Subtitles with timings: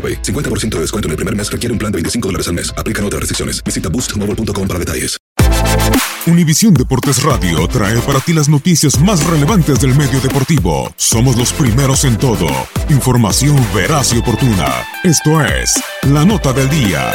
[0.00, 0.22] AroPay.
[0.22, 2.72] 50% de descuento en el primer mes requiere un plan de 25 dólares al mes.
[2.78, 3.62] Aplican otras restricciones.
[3.62, 5.20] Visita boostmobile.com para detalles.
[6.26, 10.92] Univisión Deportes Radio trae para ti las noticias más relevantes del medio deportivo.
[10.96, 12.46] Somos los primeros en todo.
[12.88, 14.84] Información veraz y oportuna.
[15.02, 17.12] Esto es La Nota del Día.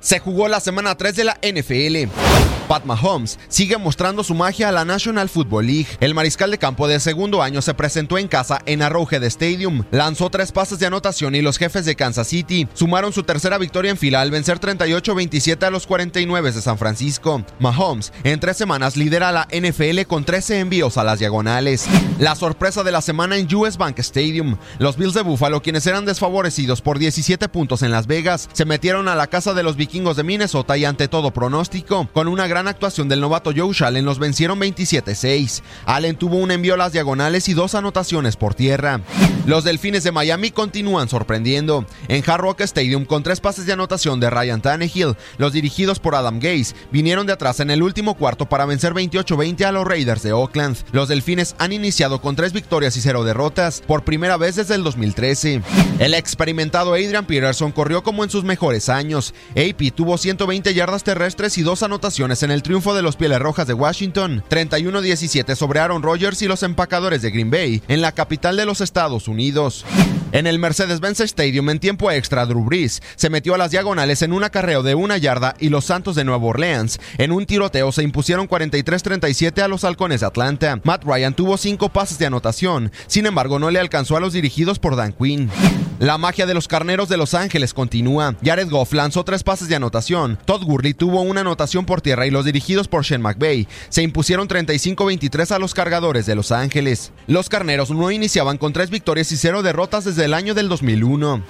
[0.00, 2.27] Se jugó la semana 3 de la NFL.
[2.68, 5.88] Pat Mahomes sigue mostrando su magia a la National Football League.
[6.00, 10.28] El mariscal de campo de segundo año se presentó en casa en Arrowhead Stadium, lanzó
[10.28, 13.96] tres pases de anotación y los jefes de Kansas City sumaron su tercera victoria en
[13.96, 17.42] fila al vencer 38-27 a los 49 de San Francisco.
[17.58, 21.86] Mahomes en tres semanas lidera la NFL con 13 envíos a las diagonales.
[22.18, 24.58] La sorpresa de la semana en US Bank Stadium.
[24.78, 29.08] Los Bills de Buffalo, quienes eran desfavorecidos por 17 puntos en Las Vegas, se metieron
[29.08, 32.57] a la casa de los vikingos de Minnesota y ante todo pronóstico, con una gran
[32.66, 35.62] actuación del novato Joe Allen los vencieron 27-6.
[35.86, 39.00] Allen tuvo un envío a las diagonales y dos anotaciones por tierra.
[39.46, 41.86] Los Delfines de Miami continúan sorprendiendo.
[42.08, 46.14] En Hard Rock Stadium, con tres pases de anotación de Ryan Tannehill, los dirigidos por
[46.14, 50.22] Adam Gase vinieron de atrás en el último cuarto para vencer 28-20 a los Raiders
[50.22, 50.76] de Oakland.
[50.92, 54.82] Los Delfines han iniciado con tres victorias y cero derrotas por primera vez desde el
[54.82, 55.62] 2013.
[55.98, 59.34] El experimentado Adrian Peterson corrió como en sus mejores años.
[59.50, 63.66] AP tuvo 120 yardas terrestres y dos anotaciones en el triunfo de los Pieles Rojas
[63.66, 68.56] de Washington, 31-17 sobre Aaron Rodgers y los empacadores de Green Bay, en la capital
[68.56, 69.84] de los Estados Unidos.
[70.32, 74.32] En el Mercedes-Benz Stadium en tiempo extra, Drew Brees se metió a las diagonales en
[74.32, 78.02] un acarreo de una yarda y los Santos de Nueva Orleans en un tiroteo se
[78.02, 80.80] impusieron 43-37 a los Halcones de Atlanta.
[80.84, 84.78] Matt Ryan tuvo cinco pases de anotación, sin embargo no le alcanzó a los dirigidos
[84.78, 85.50] por Dan Quinn.
[85.98, 88.36] La magia de los carneros de Los Ángeles continúa.
[88.44, 90.38] Jared Goff lanzó tres pases de anotación.
[90.44, 94.46] Todd Gurley tuvo una anotación por tierra y los dirigidos por Shane McVay se impusieron
[94.46, 97.10] 35-23 a los cargadores de Los Ángeles.
[97.26, 101.42] Los carneros no iniciaban con tres victorias y cero derrotas desde el año del 2001.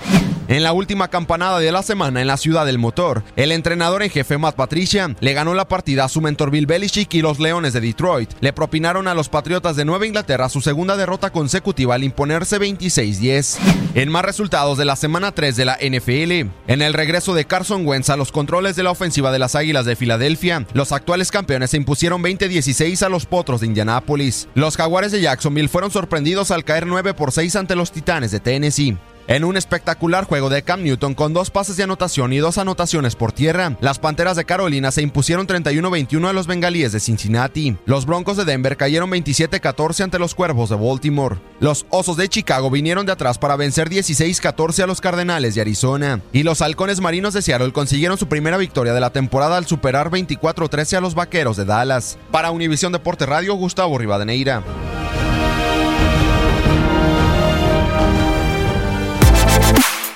[0.49, 4.09] En la última campanada de la semana en la ciudad del motor, el entrenador en
[4.09, 7.75] jefe Matt Patricia le ganó la partida a su mentor Bill Belichick y los Leones
[7.75, 8.31] de Detroit.
[8.41, 13.59] Le propinaron a los Patriotas de Nueva Inglaterra su segunda derrota consecutiva al imponerse 26-10.
[13.95, 17.87] En más resultados de la semana 3 de la NFL, en el regreso de Carson
[17.87, 21.73] Wentz a los controles de la ofensiva de las Águilas de Filadelfia, los actuales campeones
[21.73, 24.49] se impusieron 20-16 a los Potros de Indianápolis.
[24.55, 28.41] Los Jaguares de Jacksonville fueron sorprendidos al caer 9 por 6 ante los Titanes de
[28.41, 28.97] Tennessee.
[29.29, 33.15] En un espectacular juego de Cam Newton con dos pases de anotación y dos anotaciones
[33.15, 37.77] por tierra, las Panteras de Carolina se impusieron 31-21 a los Bengalíes de Cincinnati.
[37.85, 41.37] Los Broncos de Denver cayeron 27-14 ante los Cuervos de Baltimore.
[41.61, 46.23] Los Osos de Chicago vinieron de atrás para vencer 16-14 a los Cardenales de Arizona.
[46.33, 50.09] Y los Halcones Marinos de Seattle consiguieron su primera victoria de la temporada al superar
[50.09, 52.17] 24-13 a los Vaqueros de Dallas.
[52.31, 54.63] Para Univisión Deporte Radio, Gustavo Rivadeneira.